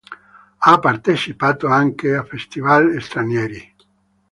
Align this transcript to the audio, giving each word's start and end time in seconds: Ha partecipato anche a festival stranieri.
Ha 0.57 0.79
partecipato 0.79 1.67
anche 1.67 2.15
a 2.15 2.23
festival 2.23 2.99
stranieri. 2.99 3.75